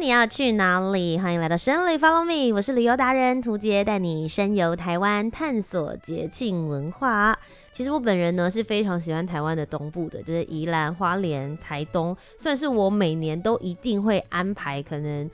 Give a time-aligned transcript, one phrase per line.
[0.00, 1.18] 你要去哪里？
[1.18, 7.36] 欢迎来到生旅 Follow Me，我是旅游达人涂杰，带你深游台湾，探索节庆文化。
[7.72, 15.28] 其实我本人呢是非常喜欢台湾的东部的，就是宜兰、花莲、台东，算是我每年都一定会安排可能。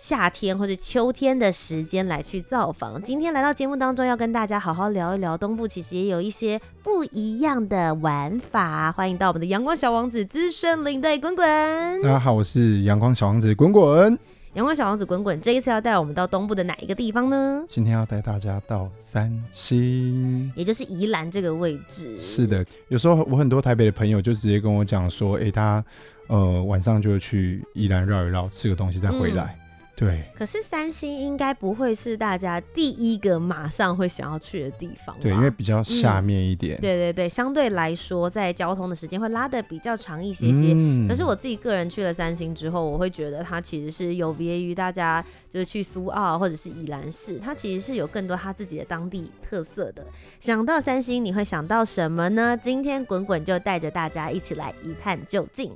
[0.00, 3.00] 夏天或者秋天的时间来去造访。
[3.02, 8.90] 今天来到节目当中，要跟大家好好聊一聊东部，其实也有一些不一样的玩法。
[8.90, 11.46] 欢迎到我们的阳光小王子资深领队滚滚。
[12.02, 14.18] 大家好，我是阳光小王子滚滚。
[14.54, 17.62] 阳光小王子滚滚，这一次要带我们到东部的哪一个地方呢？
[17.68, 22.18] 今天要带大家到三星，也就是宜兰这个位置。
[22.18, 25.84] 是的，有时候我很多台北的朋友就直接跟我讲说，哎、欸，他
[26.28, 29.54] 呃晚上就去宜兰绕一绕，吃个东西再回来。
[29.58, 29.59] 嗯
[30.00, 35.14] 对，可是三星应该不会是大家第一个马上会想要去的地方。
[35.20, 36.74] 对，因为比较下面一点。
[36.78, 40.72] 嗯、对对对，相对来说，在交通的时间会拉的比较长一些些。
[40.74, 50.02] 嗯、可是我自己个人去了三星之后，我会觉得它其实是有别于大家就是去苏澳或者是宜兰市，它其实是有更多它自己的当地特色的。
[50.38, 52.56] 想到三星，你会想到什么呢？
[52.56, 55.70] 今天滚滚就带着大家一起来一探究竟。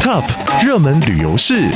[0.00, 0.24] Top
[0.64, 1.68] 热门旅游市。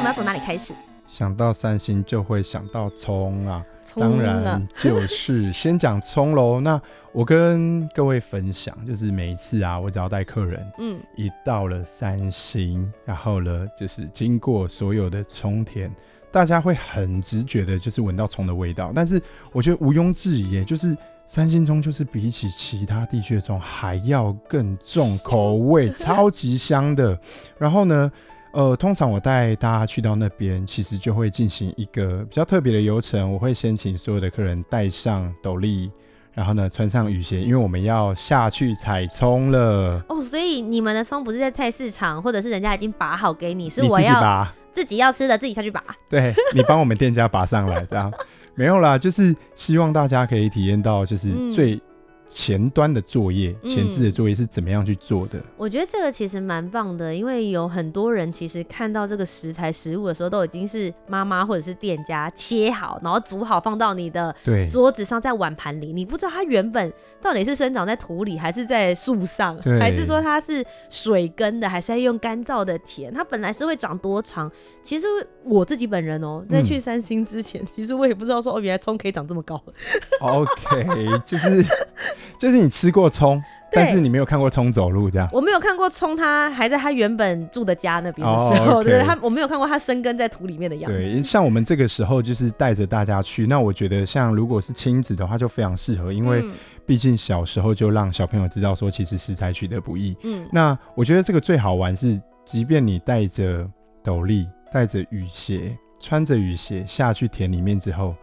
[0.00, 0.72] 我们要从哪里开始？
[1.06, 3.62] 想到三星就会想到葱啊，
[3.94, 6.58] 当然就是先讲葱喽。
[6.58, 6.80] 那
[7.12, 15.90] 我跟各位分享，就是每一次啊，我只要带客人，嗯，一到了三星，然后呢，就是经过所有的葱田，
[16.32, 18.92] 大家会很直觉的，就是闻到葱的味道。
[18.96, 19.20] 但是
[19.52, 20.96] 我觉得毋庸置疑，就是
[21.26, 27.20] 三星葱就是比起其他地区的葱还要更重口味， 超级香的。
[27.58, 28.10] 然后呢，
[28.52, 33.32] 呃，通常我带大家去到那边，其实就会进行一个比较特别的流程。
[33.32, 35.90] 我会先请所有的客人戴上斗笠，
[36.34, 40.02] 然后呢穿上雨鞋，因为我们要下去采葱了。
[40.08, 45.82] 哦，所以你们的葱不是在菜市场，或者是人家已经拔好给你，是我要 自己拔，自己要吃的自己下去拔。
[46.08, 48.12] 对，你帮我们店家拔上来，这样
[48.54, 51.80] 没有啦，就是希望大家可以体验到，就是最。
[52.30, 55.38] 嗯前端的作业，前置的作业是怎么样去做的？
[55.40, 64.32] 嗯，我觉得这个其实蛮棒的，因为有很多人其实看到这个食材食物的时候，都已经是妈妈或者是店家切好，然后煮好放到你的
[64.70, 73.12] 桌子上，在碗盘里，你不知道它原本到底是生长在土里，还是在树上，还是说它是水根的，还是在用干燥的田？
[73.12, 74.50] 它本来是会长多长？
[74.84, 75.06] 其实
[75.42, 79.60] 我自己本人哦，在去三星之前，嗯、其实我也不知道说哦，原来葱可以长这么高。
[80.20, 81.64] OK，就是。
[82.38, 83.42] 就是你吃过葱，
[83.72, 85.28] 但是你没有看过葱走路这样。
[85.32, 88.84] 我没有看过葱，它还在它原本住的家那边的时候，oh, okay.
[88.84, 90.96] 对，它我没有看过它生根在土里面的样子。
[90.96, 96.42] 对，像我们这个时候就是带着大家去，那我觉得像如果是亲子的话就非常适合，因为
[96.86, 100.16] 毕竟小时候就让小朋友知道说其实食材取得不易。
[100.24, 103.68] 嗯，那我觉得这个最好玩是，即便你带着
[104.02, 108.16] 斗笠、带着雨鞋、穿着雨鞋下去田里面之后，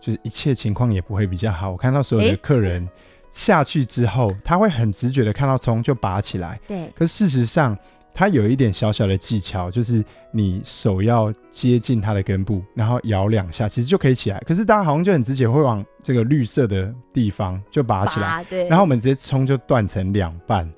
[0.00, 1.72] 就是一切情况也不会比较好。
[1.72, 2.82] 我看到所有的客人。
[2.84, 2.90] 欸
[3.32, 6.60] 下去之后，他会很直觉的看到葱就拔起来。
[6.68, 6.92] 对。
[6.94, 7.76] 可事实上，
[8.14, 14.38] 它有一点小小的技巧，就是你手要接近它的根部，然后摇两下，其实就可以起来。
[14.46, 18.44] 可是大家好像就很直觉会往这个绿色的地方就拔起来。
[18.50, 18.68] 对。
[18.68, 20.70] 然后我们直接葱就断成两半。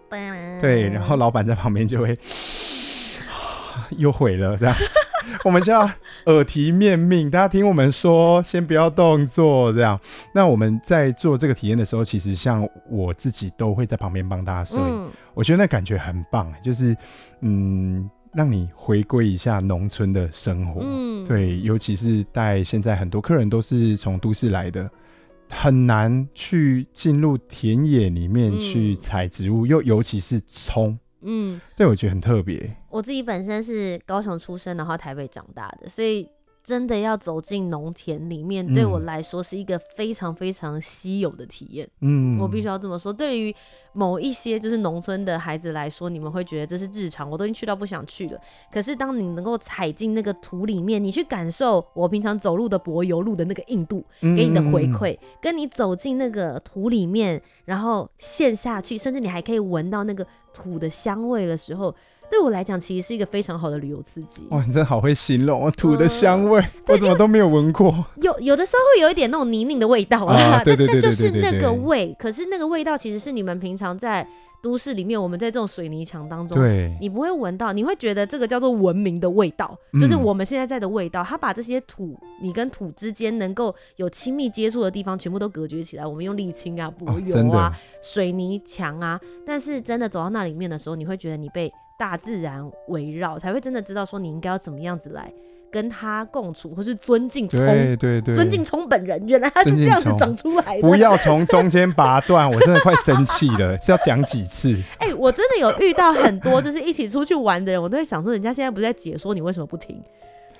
[0.60, 0.88] 对。
[0.90, 2.16] 然后老板在旁边就会
[3.98, 4.76] 又毁了这样。
[5.44, 5.88] 我们就要
[6.26, 9.98] 耳提面命，大家听我们说，先不要动作，这样。
[10.34, 14.92] 那我们在做这个体验的时候，其实像我自己都会在旁边帮大家，所以
[15.34, 16.96] 我觉得那感觉很棒，就是
[17.40, 20.80] 嗯，让你回归一下农村的生活。
[20.84, 24.90] 嗯，对，尤其是带现在很多客人都是从都市来的，
[25.50, 30.98] 很难去进入田野里面去采植物，又尤其是葱。
[31.24, 32.76] 嗯，对，我觉得很特别。
[32.90, 36.28] 我自己本身是高雄出生，然后台北长大的，所以
[36.64, 41.86] 真的要走进农田里面，对我来说是一个非常非常稀有的体验。
[42.00, 43.12] 嗯，我必须要这么说。
[43.12, 43.54] 对于
[43.92, 48.40] 某一些就是农村的孩子来说，你们会觉得这是日常，我都已经去到不想去了。
[48.72, 61.94] 可是当你能够踩进那个土里面，你去感受我平常走路的柏油路的那个硬度给你的回馈，跟你走进那个土里面，然后陷下去，甚至你还可以闻到那个土的香味的时候，
[62.30, 64.46] 对我来讲，其实是一个非常好的旅游刺激。
[64.50, 68.04] 哇，你真的好会形容，土的香味，我怎么都没有闻过。
[68.16, 72.14] 有有的时候会有一点那种泥泞的味道啊，对对对，就是那个味。
[72.18, 74.26] 可是那个味道其实是你们平常在
[74.60, 81.22] 都市里面，我们在这种水泥墙当中，对，你不会闻到，你会觉得这个叫做文明的味道，就是我们现在在的味道。
[81.22, 86.04] 它把这些土，你跟土之间能够有亲密接触的地方，全部都隔绝起来。
[86.04, 87.72] 我们用沥青啊、柏油啊、
[88.02, 91.72] 水泥墙啊，但是真的走到那里面的时候，你会觉得你被。
[91.98, 95.32] 大自然围绕，才会真的知道说你应该要怎么样子来
[95.70, 100.82] 跟他共处，或是尊敬葱，对对对，尊敬葱本人，原来他是这样子长出来的。
[100.82, 104.76] 不要从中间拔断，我真的快生气了，是要讲几次？
[104.98, 110.02] 哎、欸，我真的有遇到很多就是一起出去玩的人，我都会想说，人家现在不是在解说，你为什么不听？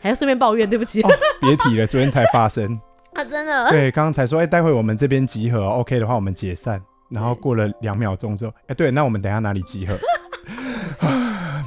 [0.00, 1.00] 还要顺便抱怨，对不起，
[1.40, 2.78] 别、哦、提了，昨天才发生
[3.14, 3.70] 啊，真的。
[3.70, 6.80] 对，刚刚才说，哎、欸，待会我们这边集合，OK 的话，我们解散。
[7.10, 9.96] 然后过了两秒钟之后，哎、欸，对，那我们等一下哪里集合？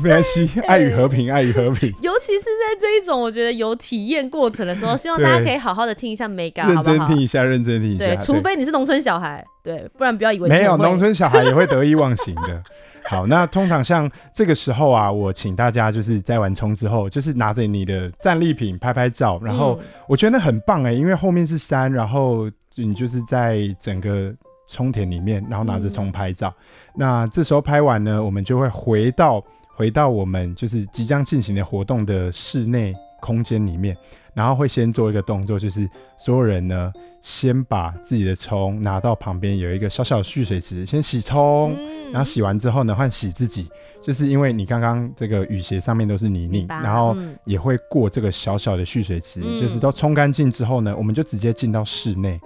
[0.02, 1.94] 没关系，爱与和平，爱与和平。
[2.02, 8.06] 尤其是在这一种我觉得有体验过程的时候，希望大家可以好好的听一下美感，认真听一下，认真听一下。
[8.06, 12.62] 对，除非你是农村小孩，对，不然不要以为没有农村小孩也会得意忘形的。
[13.10, 24.34] 好，那通常像这个时候啊，我请大家就是摘完葱之后，就是拿着你的战利品拍拍照，然后我觉得很棒哎，因为后面是山，然后你就是在整个。
[24.70, 26.54] 冲田里面，然后拿着葱拍照。
[26.58, 26.64] 嗯、
[26.98, 29.42] 那这时候拍完呢，我们就会回到
[29.77, 33.95] 回到我们就是即将进行的活动的室内空间里面，
[34.38, 43.68] 然后会先做一个动作，就是所有人呢先把自己的葱拿到旁边有一个小小的蓄水池，先洗葱，嗯、然后洗完之后呢换洗自己。
[44.00, 52.39] 就是因为你刚刚这个雨鞋上面都是泥泞，然后也会过这个小小的蓄水池，嗯、就是都冲干净之后呢，我们就直接进到室内。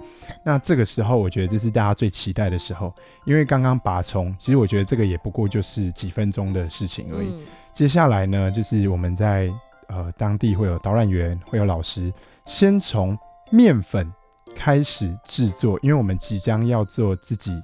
[0.44, 2.92] 那这个时候，我觉得这是大家最期待的时候，
[3.26, 7.28] 因为刚刚拔葱，其实我觉得这个也不过就是几分钟的事情而已。
[7.28, 7.40] 嗯、
[7.72, 9.48] 接下来呢，就是我们在
[9.92, 12.12] 呃当地会有导览员，会有老师，
[12.46, 13.16] 先从
[13.50, 14.10] 面粉
[14.56, 17.62] 开始制作，因为我们即将要做自己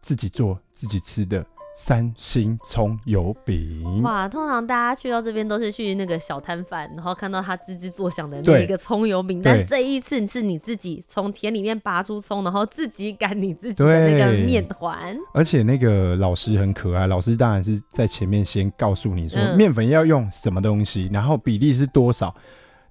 [0.00, 1.44] 自己做自己吃的。
[1.82, 4.28] 三星葱油饼哇！
[4.28, 9.40] 通常大家去到这边都是去那个小摊贩，然后看到他吱吱作响的那一个葱油饼。
[9.42, 15.16] 但这一次是你自己从田里面拔出葱，然后自己擀你自己的那个面团。
[15.32, 22.34] 而且那个老师很可爱，老师当然是在前面先告诉你说面粉要用什么东西，嗯、然后比例是多少。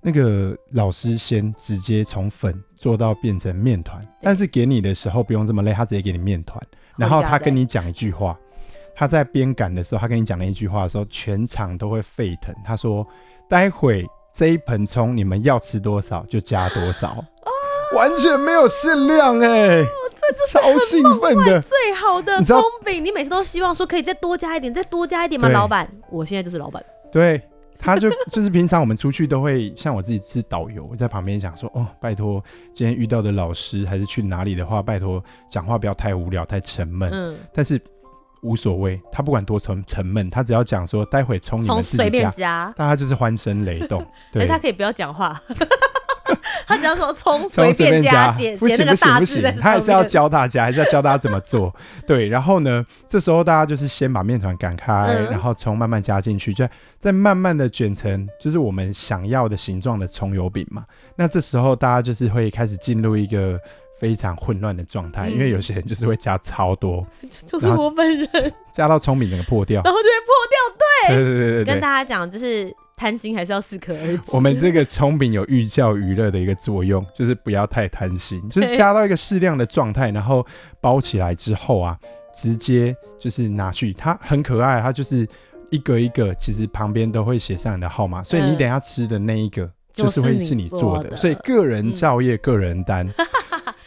[0.01, 6.59] 那个老师先直接从粉做到变成面团，但是给你的时候不用这么累，他直接给你面团，
[6.97, 8.35] 然后他跟你讲一句话。
[8.99, 12.53] 他在边赶的时候，他跟你讲了一句话的时候，全场都会沸腾。
[12.65, 13.07] 他说
[13.47, 17.51] ：“待会这一盆葱你们要吃多少就加多少，哦、
[17.95, 23.05] 完全没有限量哎、这超兴奋的，最好的葱饼。
[23.05, 25.47] 你每次都希望说可以再多加一点，再多加一点吗？
[25.47, 26.83] 老板，我现在就是老板。
[27.09, 27.41] 对，
[27.77, 32.43] 他就 就是平常我们出去都会像我自己是导游，我在旁边想说：哦，拜托，
[32.75, 37.09] 今天遇到的老师还是去哪里的话，拜托讲话不要太无聊、太沉闷。
[37.13, 37.79] 嗯，但是。
[38.41, 44.05] 无所谓，他不管多沉沉闷，他只要讲说待会冲你们自己加，加大家就是欢声雷动。
[44.31, 45.41] 对，他可以不要讲话，
[46.65, 51.73] 他只要说冲随便加，写写那个大字，他还是要教大家，还是要教大家怎么做。
[52.07, 60.85] 对，然后呢，这时候大家就是先把面团擀开，嗯、然后葱慢慢加进去，再再慢慢的卷成就是我们想要的形状的葱油饼嘛。
[61.15, 63.59] 那这时候大家就是会开始进入一个。
[63.99, 67.05] 非常混乱的状态，嗯、因为有些人就是会加超多，
[67.45, 68.29] 就是我本人。
[68.73, 70.59] 加到葱饼整个破掉，然后就会破掉。
[70.79, 74.33] 对，对对对对对，跟大家讲，就是贪心还是要适可而止。
[74.33, 80.45] 我们这个葱饼有寓教于乐的一个作用，就是不要太贪心，就是加到一个适量的状态，然后
[80.79, 81.97] 包起来之后啊，
[82.33, 85.27] 直接就是拿去，它很可爱，它就是
[85.71, 91.17] 一个一个，其实旁边都会写上你的号码，所以你等下吃的那一个就是会是你做的，做的。
[91.17, 93.05] 所以个人造业，嗯、个人担。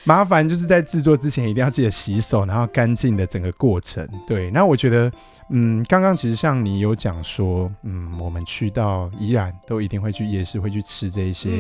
[0.05, 4.07] 麻烦就是在制作之前一定要记得洗手，然后干净的整个过程。
[4.27, 5.11] 对，那我觉得，
[5.51, 11.51] 嗯，刚刚其实像你有讲说，嗯，我们去到宜兰都一定会去夜市，会去吃这一些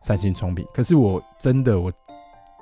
[0.00, 0.64] 三星葱饼。
[0.64, 1.92] 嗯、可是我真的，我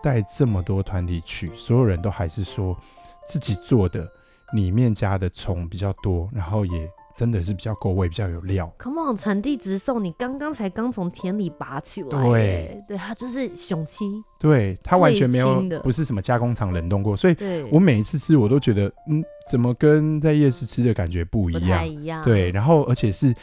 [0.03, 2.77] 带这么多团体去，所有人都还是说
[3.25, 4.09] 自己做的
[4.53, 6.91] 里面加的葱比较多，然后也。
[7.17, 8.71] 真的是比较够味，比较有料。
[8.79, 12.11] Come on，产地直送，你刚刚才刚从田里拔起来。
[12.11, 14.05] 对，对，它就是雄鸡。
[14.39, 17.37] 对，它完全没有，不是什么加工厂冷冻过，所以
[17.71, 22.23] 我每一次吃，我都觉得，嗯，怎么跟在夜市吃的感觉不一样。
[22.23, 23.35] 对，然后而且是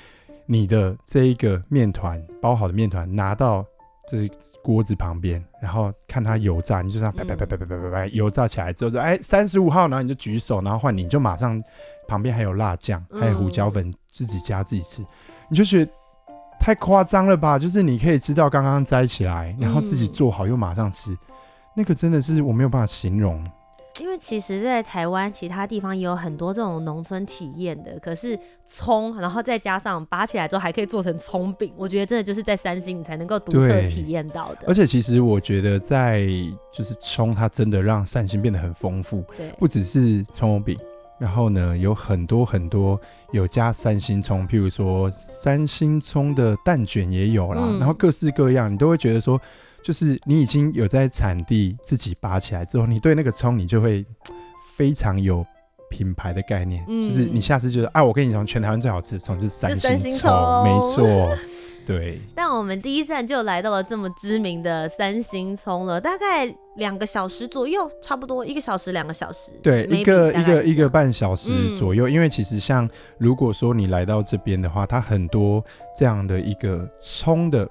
[0.46, 3.66] 你的这一个面团包好的面团拿到
[4.10, 4.30] 就是
[4.62, 11.62] 锅子旁边，然后看它油炸，你就这样拍拍拍拍拍拍拍，油炸起来之后就哎三十五号，然后你就举手，然后换你，你就马上
[12.08, 15.02] 旁边还有辣酱，还有胡椒粉，自己加自己吃，
[15.50, 15.92] 你就觉得
[16.60, 17.58] 太夸张了吧？
[17.58, 21.18] 就是你可以吃到刚刚摘起来，然后自己做好又马上吃，
[21.76, 23.42] 那个真的是我没有办法形容。
[24.00, 34.62] 因为其实，在台湾其他地方也有很多这种农村体验的，可是葱，然后再加上拔起来之后还可以做成葱饼，我觉得真的就是在三星你才能够独特体验到的。
[34.68, 36.26] 而且其实我觉得在
[36.72, 40.76] 就是葱，它真的让三星变得很丰富，对，不只是葱饼，
[41.20, 43.00] 然后呢有很多很多
[43.32, 49.40] 有加三星葱，譬如说三星葱的蛋卷也有啦，嗯、然后各式各样，你都会觉得说。
[49.84, 54.06] 就是你已经有在产地自己拔起来之后，你对那个葱你就会
[54.78, 55.46] 非常有
[55.90, 56.84] 品牌的概念。
[56.88, 60.32] 嗯、就是你下次就是，哎、啊，我跟你讲，全台湾最好吃的葱就是三星葱，
[60.64, 61.38] 没错，
[61.86, 62.20] 对。
[62.34, 66.46] 但我们第一站就来到了这么知名的三星葱了，大概
[66.78, 69.52] 两个小时左右，差不多一个小时两个小时。
[69.62, 72.08] 对，一个一个一个半小时左右。
[72.08, 75.64] 嗯、因为其实像如果说你来到这边的话，它很多
[75.94, 77.70] 这样的一个葱的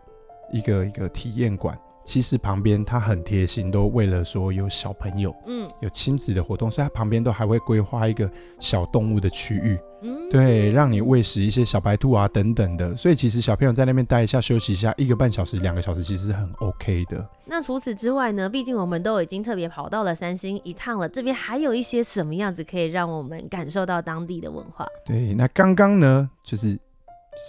[0.53, 1.75] 一个一个体验馆。
[2.05, 12.97] 其实旁边他很贴心，都为了说有小朋友，嗯，有亲子的活动，所以他旁边都还会规划一个小动物的区域，嗯，对，让你喂食一些小白兔啊等等的。
[12.97, 17.25] 所以其实小朋友在那边待一下休息一下，一个半小时、两个小时，其实是很 OK 的。
[17.45, 18.49] 那除此之外呢？
[18.49, 24.87] 毕竟我们都已经特别跑到了三星一趟了，这边还有一些什么样子可以让我们感受到当地的文化？
[25.05, 26.79] 对，那刚刚呢，就是。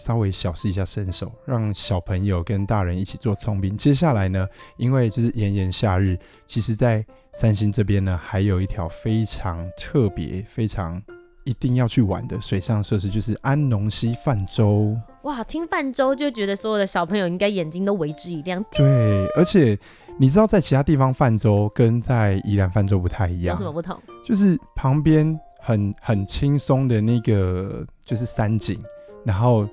[0.03, 3.77] 稍微小试一下身手，让小朋友跟大人一起做葱饼。
[3.77, 4.47] 接下来呢，
[4.77, 11.01] 因为就是炎炎夏日，其实，在三星这边呢，还有一条非常特别、非常
[11.45, 14.95] 一定要去玩的水上设施，就是安农溪泛舟。
[15.23, 18.63] 哇，听泛舟就觉得所有的小朋友应该眼睛都为之一亮。
[18.71, 19.77] 对，而且
[20.19, 23.97] 你知道，在其他地方泛舟跟在宜兰泛舟不太一样，有什么不同？
[24.23, 28.79] 就是旁边很很轻松的那个，就是山景。
[29.23, 29.67] 然后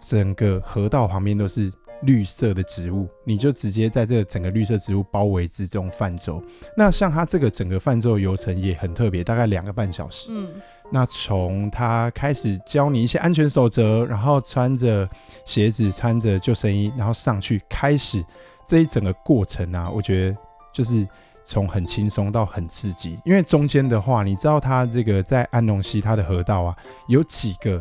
[0.00, 6.42] 整个河道旁边都是绿色的植物，你就直接在这个整个绿色植物包围之中泛舟。
[6.76, 10.26] 那像它这个整个泛舟的游程也很特别，大概两个半小时。
[10.30, 10.50] 嗯，
[10.90, 15.08] 那从他开始教你一些安全守则，然后穿着
[15.44, 18.24] 鞋子、穿着救生衣，然后上去开始
[18.66, 20.36] 这一整个过程啊，我觉得
[20.72, 21.06] 就是
[21.44, 23.16] 从很轻松到很刺激。
[23.24, 27.80] 因为中间的话，你知道它这个在安龙溪它的河道啊，有几个。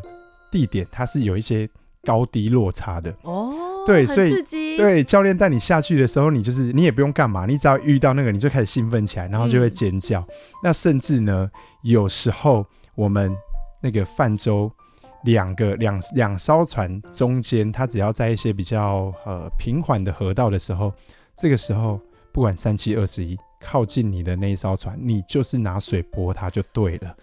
[0.51, 1.69] 地点它是有一些
[2.03, 3.53] 高低落差的哦，
[3.85, 4.43] 对，所以
[4.75, 10.19] 对教练带你下去的时候，你就是你也不用干嘛，你只要遇到那个你就开始兴奋起来，然后就会尖叫。
[10.21, 10.27] 嗯、
[10.63, 11.49] 那甚至呢，
[11.83, 12.65] 有时候
[12.95, 13.31] 我们
[13.81, 14.71] 那个泛舟
[15.25, 20.91] 两个两两艘船中间，它只要在一些比较呃平缓的河道的时候，
[21.37, 21.99] 这个时候
[22.31, 27.15] 不管三七二十一，靠近你的那一艘船，你就是拿水泼它就对了。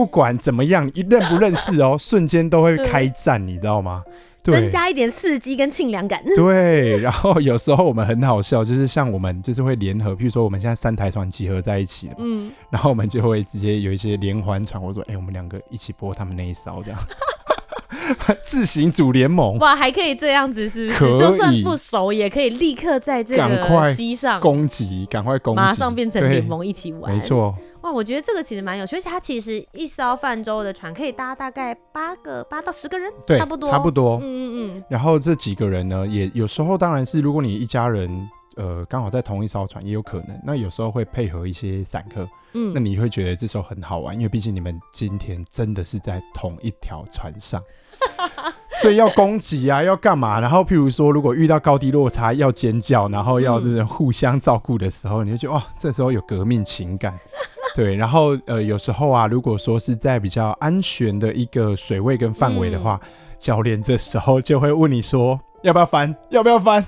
[0.00, 4.02] 不管怎么样，一认不认识哦， 瞬间都会开战，你知道吗？
[4.42, 6.24] 对，增加一点刺激跟清凉感。
[6.34, 16.98] 对，然后有时候我们很好笑，就是像我们就是会联合，譬如说我们现在三台船集合在一起了，嗯，然后我们就会直接有一些连环船，我说，哎、欸，我们两个一起播他们那一艘这样，
[18.42, 19.58] 自行组联盟。
[19.58, 21.18] 哇，还可以这样子，是不是？
[21.18, 27.54] 就算不熟，也可以立刻在这个溪上攻击，赶快攻击，马上变成联盟一起玩，没错。
[27.82, 34.18] 哇，我觉得这个其实蛮有趣，而且它其实一艘泛舟的船可以搭大概八个八到十个人，对，差不多，差不多。
[34.18, 34.84] 嗯嗯嗯。
[34.88, 40.38] 然后这几个人呢，也有时候当然是如果你一家人，呃，刚好在同一艘船，也有可能。
[40.44, 47.62] 那有时候会配合一些散客，嗯，那你会觉得这时候很好玩，因为毕竟你们今天真的是在同一条船上，
[48.82, 50.38] 所以要攻击啊，要干嘛？
[50.38, 57.18] 然后譬如说，如果遇到高低落差要尖叫，然后要这种互相照顾的时候，嗯、你就觉得哇，这时候有革命情感。
[57.76, 63.08] 对，然后呃，有时候啊，如果说是在比较安全的一个水位跟范围的话，嗯、
[63.40, 66.84] 教练这时候就会问你说，要不要翻，要不要翻？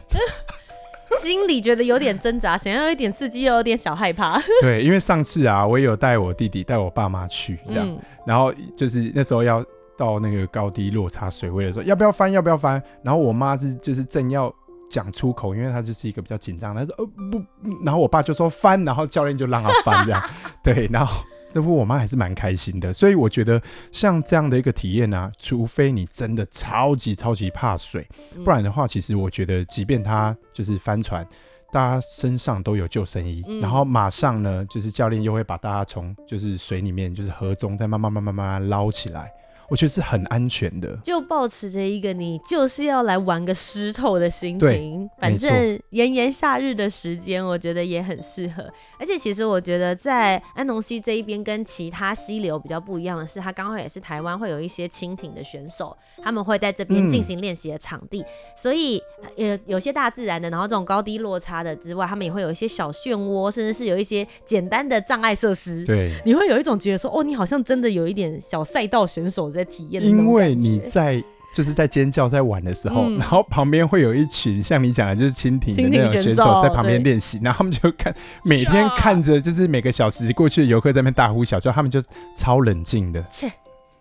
[1.20, 4.40] 心里觉得有点挣扎，想要一点刺激，又有点小害怕。
[4.60, 9.64] 对，因为上次啊，我也有带我弟弟、带我爸妈去这样，嗯、然后就是那时候要
[9.96, 12.32] 到那个高低落差水位的时候，要不要翻？
[12.32, 12.82] 要不要翻？
[13.02, 14.52] 然后我妈是就是正要。
[14.92, 16.74] 讲出口，因为他就是一个比较紧张。
[16.76, 17.42] 他说：“呃不。”
[17.82, 20.22] 然后我爸就说翻，然后教练就让他翻这样。
[20.62, 22.92] 对，然后那不我妈还是蛮开心的。
[22.92, 28.06] 所以我觉得像这样的一个体验啊，除非你真的超级超级怕水，
[28.44, 31.26] 不然的话，其实我觉得，即便他就是翻船，
[31.72, 39.32] 大家身上都有救生衣，然后马上呢，就是教练又会把大家从就是水里面，就是河中再慢慢慢慢慢慢捞起来。
[39.68, 40.96] 我觉得是很安全的。
[41.02, 48.64] 就抱持着一个你就是要来玩个湿透的心情，对反正炎炎夏日的时间，我觉得也很适合。
[48.98, 58.26] 而且其实我觉得在安农溪这一边跟其他溪流比较不一样的是，它刚好也是台湾会有一些蜻蜓的选手，他们会在这边进行练习的场地，嗯、
[58.56, 59.02] 所以
[59.36, 65.84] 呃有些大自然的，然后这种高低落差的之外，他们也会有一些小漩涡，甚至是有一些简单的障碍设施。
[65.84, 70.02] 对，你会有一种觉得说，哦，你好像真的有一点小赛道选手在体验。
[70.02, 71.22] 因为你在
[71.54, 82.02] 就是在尖叫在玩的时候，嗯、然后旁边会有一群像你讲的，就是蜻蜓的那种选手在旁边练习，然后他们就看 每天看着就是每个小时过去的游客在那边大呼小叫，他们就
[82.34, 83.22] 超冷静的。
[83.28, 83.52] 切，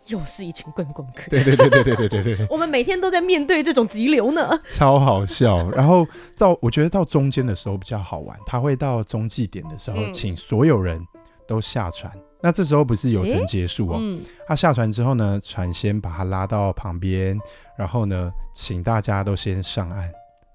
[0.08, 1.24] 又是一群观光客。
[1.30, 5.70] 对对对对对对对对， 我们每天都在面对这种急流呢，超好笑。
[5.72, 11.06] 然后到我觉得到中间的时候比较好玩，他会到中继点的时候，嗯、请所有人
[11.46, 12.10] 都下船。
[12.44, 17.40] 那这时候不是游程结束哦，嗯、他下船之后呢，船先把他拉到旁边，
[17.78, 20.12] 然后呢，请大家都先上岸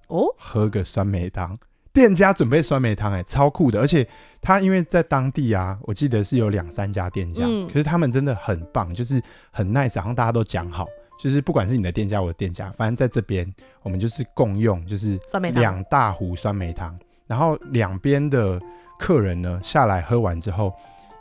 [0.08, 1.56] 哦，喝个酸梅汤。
[1.92, 3.80] 店家准备酸梅汤，哎，超酷的。
[3.80, 4.06] 而且
[4.42, 10.86] 他因为在当地啊，我记得是有两三家店家，嗯、可是他们真的很棒，就是很 nice，好像大家都讲好，
[11.18, 13.50] 就是不管是你的店家，我的店家，反正在这边
[13.82, 15.18] 我们就是共用，就是
[15.54, 18.60] 两大壶酸梅汤，然后两边的
[18.98, 20.74] 客人呢下来喝完之后。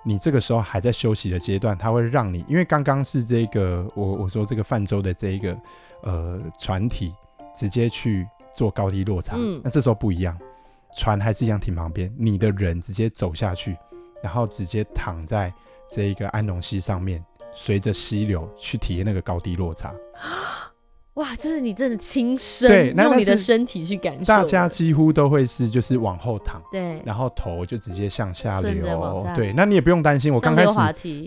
[0.08, 5.58] 你这个时候还在休息的阶段，他会让你，因为刚刚是这个我我说这个泛舟的这一个
[6.04, 7.12] 呃船体
[7.56, 10.38] 直接去做高低落差，嗯、那这时候不一样，
[10.96, 13.76] 船还是一样停旁边，你的人直接走下去，
[14.22, 15.52] 然后直接躺在
[15.90, 19.92] 这一个安龙溪上面，随着溪流去体验那个高低落差。
[21.16, 30.34] 哇，就是你真的亲身用你的身体去感受，大家几乎都会是就是往后躺，对，然后头就直接向下流，对，那你也不用担心。
[30.34, 30.74] 我刚开始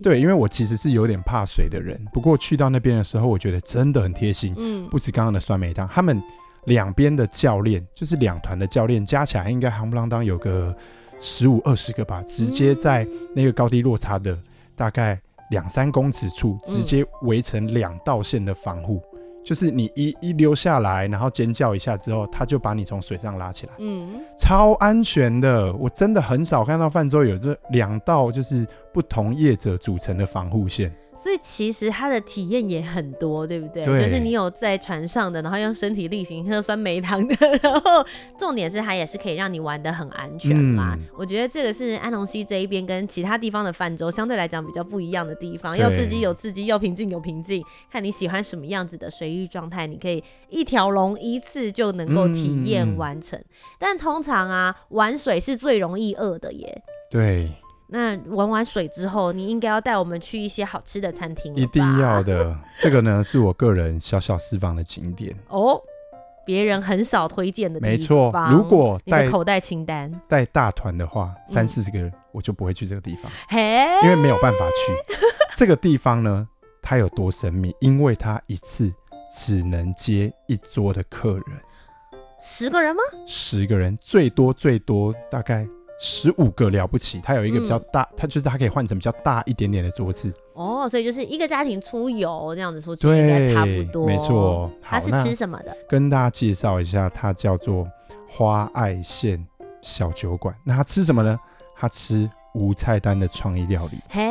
[0.03, 4.55] 对，因为我其实是有点怕水的人，不过去到那边的时候，我觉得真的很贴心。
[4.59, 6.23] 嗯，不止刚刚的酸梅汤，他们
[6.65, 10.77] 两边的教练，就是两团的教练，加起来应该夯不啷当有个
[11.19, 14.39] 十五二十个吧，直接在那个高低落差的
[14.77, 15.19] 大概
[15.51, 19.03] 两三公尺处，直接围成两道线的防护。
[19.45, 25.73] 就是你一一溜下来，然后尖叫一下之后，他就把你从水上拉起来，嗯，超安全的。
[25.75, 30.95] 我真的很少看到泛舟有这两道就是不同业者组成的防护线。
[31.29, 33.85] 所以其实它的体验也很多，对不对？
[33.85, 38.03] 对，就是你有在船上的，然后用身体力行喝酸梅汤的， 然后
[38.39, 40.95] 重点是它也是可以让你玩的很安全嘛。
[40.99, 47.63] 嗯、我觉得这个是安龙溪这一边跟其他地方的泛舟相对来讲比较不一样的地方，要刺激有刺激，要平静有平静，
[47.93, 53.39] 看你喜欢什么样子的水域状态，你可以一条龙一次就能够体验完成。
[53.39, 53.45] 嗯、
[53.79, 56.83] 但通常啊，玩水是最容易饿的耶。
[57.11, 57.53] 对。
[57.91, 61.55] 那玩完水之后，你应该要带我们去一些好吃的餐厅。
[61.57, 65.81] 一定要的， 这个呢是我个人小小私房的景点哦，
[66.45, 67.91] 别人很少推荐的地方。
[67.91, 75.17] 没错，如果带口袋清单带大团的话，三四十个人我就不会去这个地方，嘿，因为没有办法去
[75.57, 76.47] 这个地方呢。
[76.81, 77.75] 它有多神秘？
[77.81, 78.91] 因为它一次
[79.31, 81.45] 只能接一桌的客人，
[82.41, 83.03] 十个人吗？
[83.27, 85.67] 十个人，最多最多大概。
[86.01, 90.33] 十五个了不起，它有一个比较大，嗯、它就是它可以换成比较大一点点的桌子。
[90.55, 94.07] 哦，所以就是一个家庭出游这样子出去应该差不多。
[94.07, 95.77] 没错，它是吃什么的？
[95.89, 97.87] 跟大家介绍一下，它叫做
[98.29, 99.45] 花爱县
[99.83, 100.55] 小酒馆。
[100.65, 101.39] 那它吃什么呢？
[101.77, 103.99] 它吃无菜单的创意料理。
[104.09, 104.23] 嘿，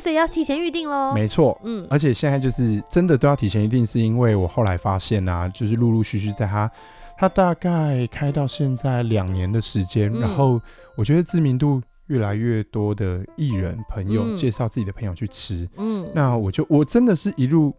[0.00, 1.12] 所以要提前预定喽。
[1.14, 6.70] 没错，嗯，而且现在就是真的都要提前预定，是因为我后来发现啊，就是陆陆续续在它。
[7.18, 10.60] 他大概开到现在两年的时间，嗯、然后
[10.96, 17.74] 我觉得知名度越来越多的艺人朋友、嗯、介绍自己的朋友去吃，嗯，那我就我真的是一路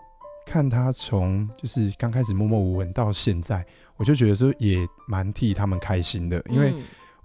[0.46, 6.74] 看他从就是刚开始默默无闻到现在，我就觉得说也蛮替他们开心的，因为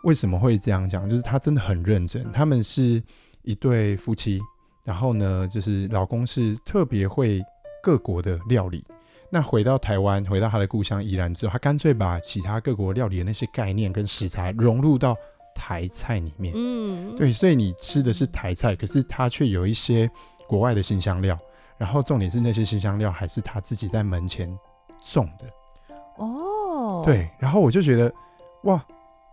[0.05, 1.09] 为什么会这样讲？
[1.09, 3.03] 就是他真的很认真，他们是
[3.42, 4.40] 一对夫妻，
[4.85, 7.40] 然后呢，就是老公是特别会
[7.83, 8.85] 各国的料理。
[9.35, 15.16] 那回到台湾，回到他的故乡宜兰之后，他干脆把其他各国料理的那些概念跟食材融入到
[15.55, 16.53] 台菜里面。
[16.55, 20.11] 嗯，对，所以你吃的是台菜，可是他却有一些
[20.47, 21.38] 国外的新香料，
[21.79, 24.55] 然后重点是那些新香料还是他自己在门前
[25.03, 25.47] 种的。
[26.18, 28.12] 哦，对，然后我就觉得，
[28.64, 28.85] 哇，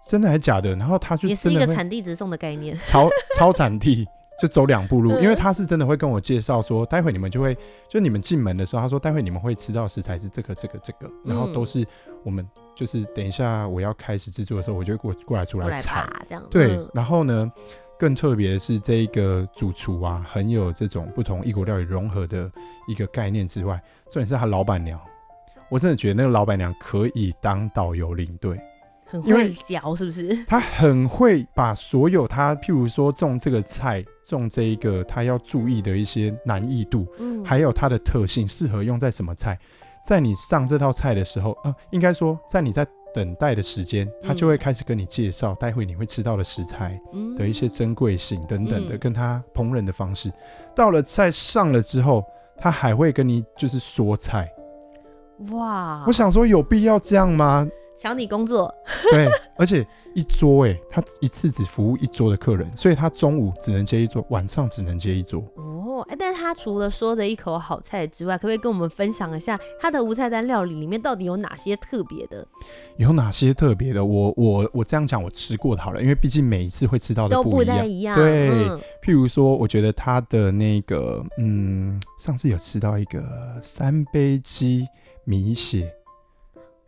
[0.08, 0.74] 真的还是假的？
[0.78, 4.08] 然后他就也是一个产地直送的概念，超超产地。
[4.39, 7.58] 就走两步路，因为他是真的会跟我介绍说，待会你们就会，
[7.89, 11.86] 就你们进门的时候，他说待会你们会吃到食材是这个、这个、这个，然后都是
[12.23, 16.43] 我们就是等一下我要开始制作的时候，我就会过过来出来采，这样。
[16.49, 16.80] 对。
[16.93, 17.52] 然后呢，
[17.97, 22.49] 更特别的是，这一个主厨啊，很有这种不同异国料理融合的
[22.88, 24.97] 一个概念之外，重点是他老板娘，
[25.69, 28.58] 我真的觉得那个老板娘可以当导游领队。
[29.10, 30.38] 很会嚼，是不是？
[30.45, 39.58] 他很会把所有他，譬如说种这个菜，种这一个他要注意的一些难易度，嗯，还有它的特性，适合用在什么菜，
[40.06, 46.95] 在你上这道菜的时候，呃，应该说在你在等待的时间，他就会开始跟你介绍待会你会吃到的食材
[47.36, 50.32] 的一些珍贵性等等的，跟他烹饪的方式。
[50.76, 52.24] 到了菜上了之后，
[52.56, 54.48] 他还会跟你就是说菜。
[55.52, 57.67] 哇，我想说有必要这样吗？
[58.00, 58.74] 抢你工作，
[59.12, 59.86] 对，而且
[60.16, 65.44] 一桌哎，他一次只服务一桌的客人，所以他中午只能接一桌，晚上只能接一桌。
[65.56, 72.48] 哦，哎，但是他除了说的一口好菜之外，可不可以跟我们分享一下他的无菜单料理里面到底有哪些特别的？
[72.96, 74.06] 有哪些特别的？
[74.06, 77.52] 我我我这样讲，我吃过的好了，因为毕竟每一次会吃到的不一样。
[77.52, 78.16] 都不太一样。
[78.16, 83.22] 对，嗯、譬如说，我觉得他的那个，嗯，上次有吃到一个
[83.62, 84.88] 三杯鸡
[85.26, 85.94] 米血。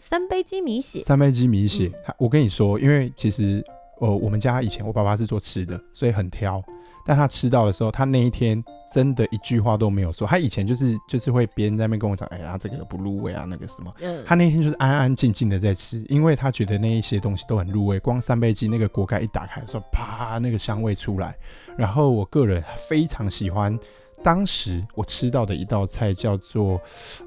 [0.01, 1.85] 三杯鸡米血，三杯鸡米血。
[2.07, 3.63] 嗯、我跟你说，因为其实，
[3.99, 6.61] 呃，我们家以前我爸爸是做吃的，所以很挑。
[7.05, 10.27] 但他吃到的时候，他那一天真的一句话都没有说。
[10.27, 13.93] 他以前就是就是会别人在那边跟我讲，哎呀，这个不入味啊，那个什么。
[14.01, 17.99] 嗯、他那天就是安安静静的在吃，因为他觉得那一些东西都很入味。
[17.99, 21.37] 光三杯鸡那个锅盖一打开，说啪，那个香味出来。
[21.77, 23.77] 然后我个人非常喜欢
[24.23, 26.81] 当时我吃到的一道菜，叫做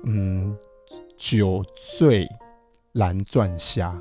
[0.04, 0.56] 嗯
[1.16, 1.64] 酒
[1.98, 2.28] 醉。
[2.94, 3.96] 蓝钻虾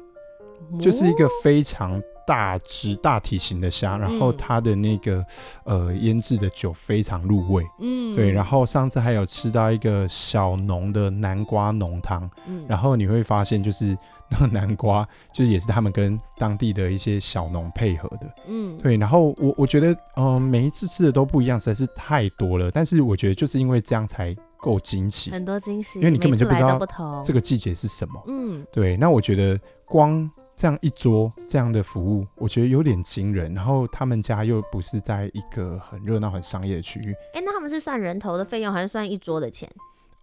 [0.79, 5.23] 就是一个非常大只、大体型的虾，然后它的那个
[5.65, 8.31] 呃腌制的酒非常入味，嗯，对。
[8.31, 13.95] 然后上次还有吃到一个小农的南瓜浓汤，嗯，然后你会发现就是
[14.29, 18.95] 那个南瓜 就是也是他们跟当地的一些小农配合的，嗯，对。
[18.95, 22.71] 然后我我觉得嗯、呃、每一次吃的都不一样，实在是太多了。
[22.71, 24.33] 但是我觉得就是因为这样才。
[24.63, 26.79] 够惊喜，很多惊喜，因为你根本就不知道
[27.21, 28.23] 这个季节是什么。
[28.27, 28.95] 嗯，对。
[28.95, 33.53] 那我觉得光这样一桌这样的服务，我觉得有点惊人。
[33.53, 37.11] 然后他们家又不是在一个很热闹、很商业的区域。
[37.33, 39.69] 哎、欸，那他们是算人头的费用，还是算一桌的钱？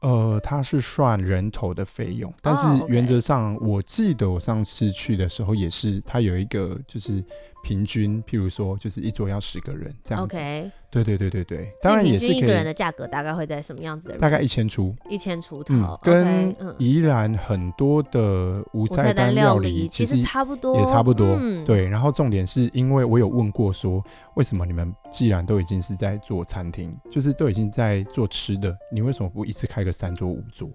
[0.01, 7.23] 呃，他是算人头的费用，但是原则上，我记得我上次去的时候也是，他有一个就是。
[7.63, 10.37] 平均，譬如说，就是一桌要十个人这样子。
[10.37, 10.71] Okay.
[10.91, 12.39] 对对对对对，当然也是可以。
[12.39, 14.19] 一个人的价格大概会在什么样子的？
[14.19, 14.93] 大概一千出。
[15.09, 15.73] 一千出头。
[15.75, 21.37] 嗯，跟宜兰很多的无菜单料理其实差不多，也差不多。
[21.41, 21.89] 嗯，对。
[21.89, 30.69] 然后重点是因为我有问过说，为什么你们既然都已经是在做餐厅，就是都已经在做吃的，你为什么不一次开个三桌五桌？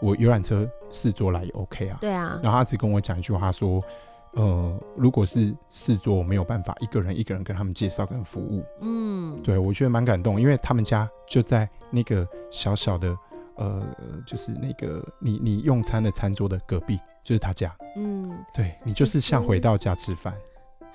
[0.00, 1.98] 我游览车四桌来也 OK 啊。
[2.00, 2.38] 对啊。
[2.40, 3.82] 然后他只跟我讲一句话他说。
[4.36, 8.62] 呃，如果是四桌，我没有办法一个人一个人跟他们介绍跟服务。
[8.82, 13.16] 嗯，对，我觉得蛮感动，因为他们家就在那个小小的，
[13.54, 13.82] 呃，
[14.26, 17.74] 就是那个你你用餐的餐桌的隔壁，就是他家。
[17.96, 20.34] 嗯，对，你就是像回到家吃饭。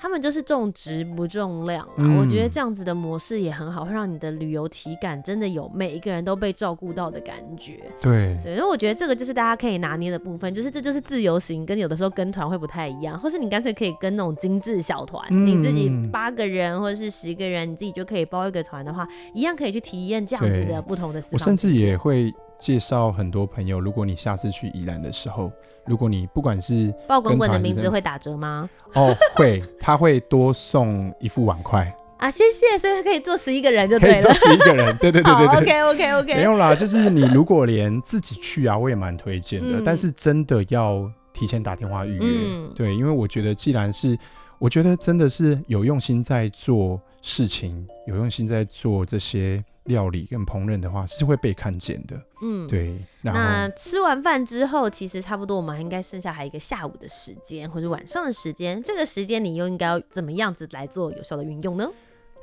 [0.02, 7.80] 他们就是重质不重量啊，嗯、我觉得这样子的模式也很好，会让你的旅游体感真的有每一个人都被照顾到的感觉。
[8.02, 21.22] 对对，然后我觉得这个就是大家可以拿捏的部分，就是这就是自由行跟有的时候跟团会不太一样，或是你干脆可以跟那种精致小团，嗯、你自己八个人或者是十个人，你自己就可以包一个团的话，一样可以去体验这样子的不同的。
[21.30, 25.52] 我甚至也会介绍很多朋友，如果你下次去宜兰的时候。
[25.88, 28.70] 如果你不管是爆滚滚的名字会打折吗？
[28.94, 31.92] 哦，会，他会多送一副碗筷。
[32.18, 44.16] 啊，谢谢，所以可以坐十一个人就对了，可以坐十一个人，对对对 对对，OK OK OK，没用啦，就是你如果连自己去啊，我也蛮推荐的，嗯、但是真的要提前打电话预约，嗯、对，因为我觉得既然是，
[44.62, 49.62] 我觉得真的是有用心在做事情，有用心在做这些。
[49.86, 52.96] 料理跟烹饪的话是会被看见的，嗯，对。
[53.24, 58.82] 那吃完饭之后，其实差不多，我们还应该剩下还有一个下午的时间或者晚上的时间。
[58.84, 61.90] 这个时间你又应该要怎么样子来做有效的运用呢？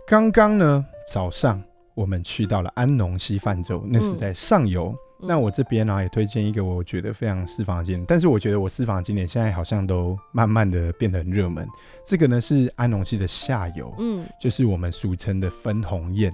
[0.04, 1.62] 刚刚呢，早上
[1.94, 4.88] 我们去到了安农溪泛舟，那是在上游。
[4.88, 11.66] 嗯、那我这边呢、啊、也推荐一个我觉得非常私房的景点，但是我觉得我私房的景点现在好像都慢慢的变得很热门。
[12.04, 16.32] 这个呢是安农溪的下游，嗯，就是我们俗称的分红堰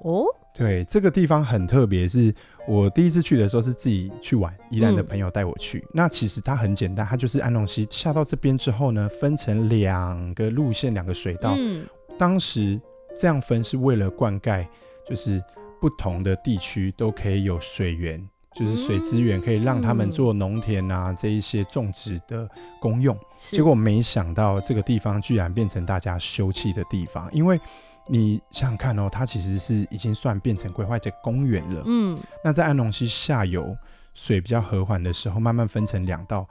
[0.00, 0.24] 哦。
[0.56, 2.32] 对，这个地方很特别，是
[2.68, 5.78] 我第一次去的时候是自己去玩，宜兰的朋友带我去。
[5.78, 11.56] 嗯、那其实它很简单，它就是安农溪下到这边之后呢，分成两个路线，两个水道。
[11.58, 11.84] 嗯、
[12.16, 12.80] 当时
[13.16, 14.64] 这样分是为了灌溉，
[15.04, 15.42] 就是
[15.84, 22.48] 不同的地区都可以有水源，就是水资源可以让他们做农田啊这一些种植的
[22.80, 23.14] 功用。
[23.36, 27.60] 结果没想到这个地方居然变成大家休憩的地方，因为。
[28.06, 31.82] 你想想看哦，它其实是已经算变成规划的公园了。
[31.86, 33.74] 嗯，那在安龙溪下游
[34.12, 36.46] 水比较和缓的时候，慢慢分成两道，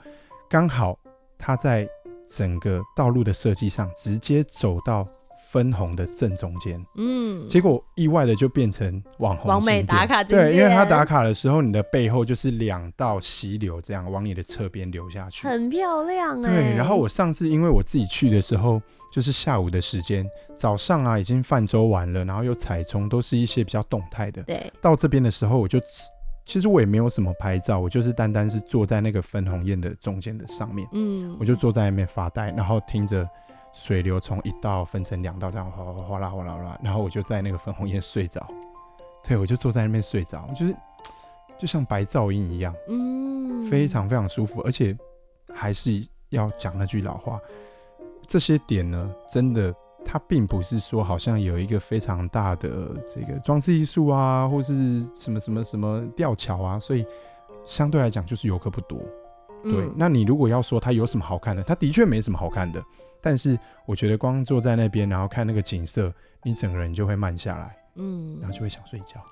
[0.50, 0.98] 刚好
[1.38, 1.88] 它在
[2.28, 5.08] 整个道路的设计上直接走到。
[5.54, 16.56] 分红的正中间，嗯，结果意外的就变成网红网美打卡对，因为他打卡的时候，你的背后就是两道溪流，这样往你的侧边流下去，很漂亮哎、欸。
[16.56, 18.82] 对，然后我上次因为我自己去的时候，
[19.14, 24.42] 就是下午的时间，早上啊已经泛舟完了，然后又彩冲，都是一些比较动态的。
[24.42, 25.80] 对，到这边的时候，我就
[26.44, 33.24] 其实我也没有什么拍照，我就是单单是坐在那个分红宴的中间的上面，嗯，我就坐在那边发呆，然后听着。
[33.74, 38.48] 水流从一道分成两道，这样哗哗哗啦哗啦哗啦，然后我就在那个粉红叶睡着，
[39.24, 40.76] 对，我就坐在那边睡着，就是
[41.58, 44.96] 就像白噪音一样，嗯，非常非常舒服，而且
[45.54, 47.40] 还是要讲那句老话，
[48.28, 49.74] 这些点呢，真的
[50.06, 57.06] 它并不是说好像有一个非常大的这个装置艺术啊，或是什么什么什么吊桥啊，所以
[57.66, 59.00] 相对来讲就是游客不多，
[59.64, 62.84] 对，嗯，那你如果要说它有什么好看的，它的确没什么好看的。
[63.22, 69.24] 但是我觉得光坐在那边，然后看那个景色，你整个人就会慢下来，嗯，然后就会想睡觉。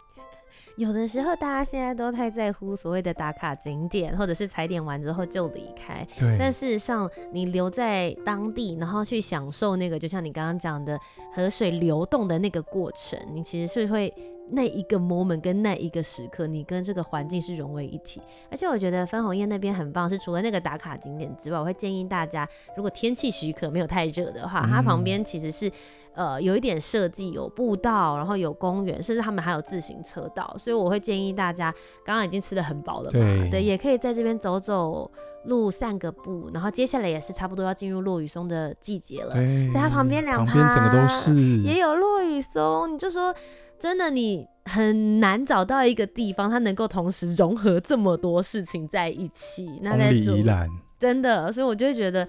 [0.78, 6.08] 有的时候大家现在都太在乎所谓的打卡景点，或者是踩点完之后就离开。
[6.17, 6.38] 对。
[6.39, 10.98] 但事实上，你留在当地，然后去享受那个，就像你刚刚讲的
[11.36, 14.13] 河水流动的那个过程，你其实是会。
[14.52, 18.22] 那一个 moment 跟那一个时刻，你跟这个环境是融为一体。
[18.50, 25.72] 而且我觉得分红叶那边很棒，是除了那个打卡景点之外，我会建议大家，如果天气许可，没有太热的话，它旁边其实是
[26.14, 30.56] 呃有一点设计，有步道，然后有公园，甚至他们还有自行车道。
[30.60, 35.10] 所以我会建议大家，刚刚已经吃得很饱了嘛，对，对，也可以在这边走走
[35.45, 36.49] 路、散个步。
[36.54, 39.34] 然后接下来也是差不多要进入落雨松的季节了，
[39.73, 43.34] 在它旁边两旁整个都是也有落雨松，你就说。
[43.82, 49.80] 真的，你很难找到一个地方，它能够同时融合这么多事情在一起。
[49.82, 52.27] 那在宜兰，真的，所以我就会觉得，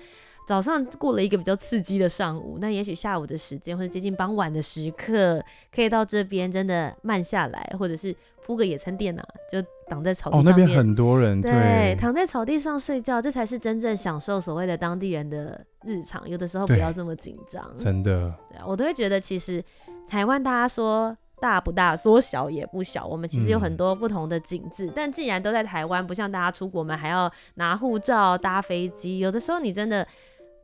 [0.49, 10.41] 早上过了一个比较刺激的上午，那也许下午的时间或者接近傍晚的时刻，可以到这边真的慢下来，或者是铺个野餐垫啊，就挡在草地上。
[10.41, 16.29] 哦，那边很多人，对，对，躺在草地上睡觉，这才是真正享受所谓的当地人的日常。
[16.29, 18.35] 有的时候不要这么紧张，真的。
[18.51, 19.65] 对啊，我都会觉得，其实
[20.09, 21.17] 台湾大家说。
[21.41, 23.05] 大不大，说小也不小。
[23.05, 29.19] 我们其实有很多不同的景致，嗯、但既然都在台湾，不像大家出国，我们还要拿护照、搭飞机。
[29.19, 30.07] 有的时候你真的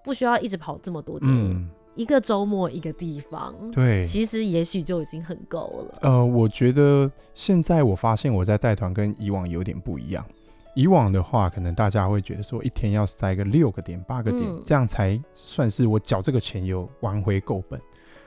[0.05, 5.99] 不需要一直跑这么多地，嗯、一个周末一个地方，对，其实也许就已经很够了。
[6.01, 10.25] 呃，我觉得现在我发现我在带团跟以往有点不一样。
[10.75, 17.79] 以往的话，可能大家会觉得说一天要塞个六个点、八个点，嗯、这样才算是我缴这个钱有玩回够本。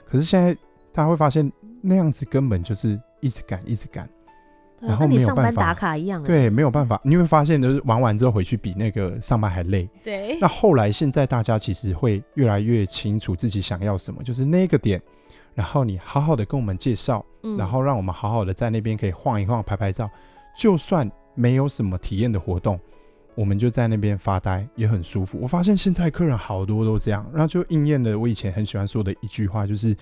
[0.06, 0.54] 可是现在
[0.92, 1.52] 大家会发现。
[1.84, 4.08] 那样子根本就是一直赶，一直赶，
[4.82, 5.74] 然后没有办法。
[6.24, 9.88] 对，没有办法，你会发现就是玩完之后回去比那个上班还累。
[10.04, 10.38] 对。
[10.42, 15.02] 那后来现在大家其实会越来越清楚自己想要什么，就是那个点，
[15.54, 20.10] 然后你好好的跟我们介绍，嗯、然后让我们好好的在那边可以晃一晃、拍拍照。
[20.58, 22.80] 就算没有什么体验的活动，
[23.36, 25.38] 我们就在那边发呆，也很舒服。
[25.42, 29.96] 我发现现在客人好多都这样，然后就应验了我以前很喜欢说的一句话，就是。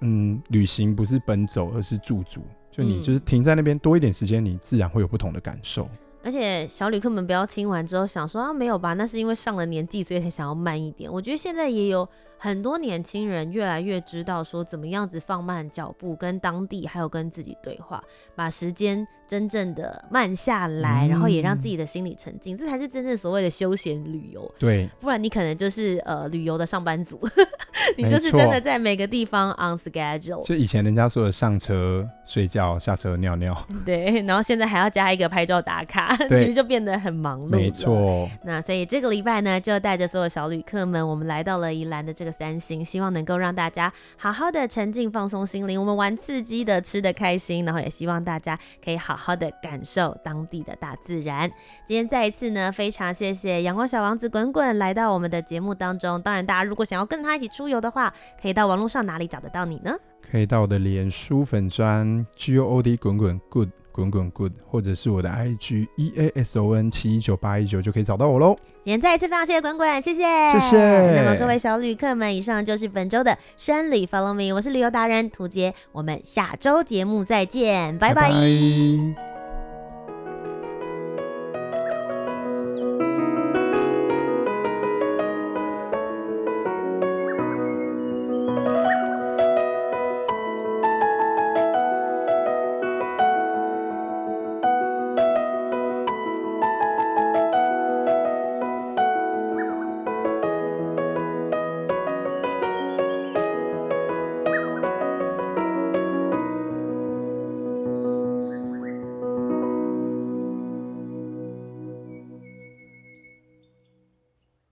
[0.00, 2.42] 嗯，旅行不是奔走，而是驻足。
[2.70, 5.88] 就你就是停在那边多一点时间，你自然会有不同的感受。
[6.22, 11.10] 而且小旅客们不要听完之后想说啊，没有吧，那是因为上了年纪，所以才想要慢一点。
[11.10, 12.06] 我觉得现在也有
[12.38, 18.02] 很多年轻人越来越知道说怎么样子放慢脚步，跟当地还有跟自己对话，
[18.34, 24.54] 把时间真正的慢下来，嗯、然后也让自己的心理沉静，这才是真正所谓的休闲旅游。
[24.58, 27.20] 对，不然你可能就是呃旅游的上班族，
[27.96, 30.44] 你就是真的在每个地方 on schedule。
[30.44, 33.56] 就以前人家说的上车睡觉，下车尿尿。
[33.84, 36.14] 对，然后现在还要加一个拍照打卡。
[36.28, 38.28] 其实就变得很忙碌，没错。
[38.44, 45.80] 那所以这个礼拜呢，就带着所有小旅客们，我们来到了宜兰的这个三星，希望能够让大家好好的沉浸、放松心灵。
[45.80, 51.48] 我们玩刺激的，吃的开心，然后也希望大家可以好好的感受当地的大自然。
[51.86, 56.20] 今天再一次呢，非常谢谢阳光小王子滚滚来到我们的节目当中。
[56.20, 58.12] 当然，大家如果想要跟他一起出游的话，
[58.42, 59.94] 可以到网络上哪里找得到你呢？
[60.28, 63.68] 可以到我的脸书粉专 G O O D 滚滚 Good。
[63.96, 68.54] 滚滚 good，或者是我的 IG E A S O N 七一九八一九就可以找到我喽。
[68.82, 70.76] 今天再一次非常谢谢滚滚，谢谢，谢谢。
[71.16, 78.28] 那么各位小旅客们，以上就是本周的生旅 Follow Me，我是旅游达人涂杰，我们下周节目再见，拜拜。
[78.28, 79.35] 拜拜。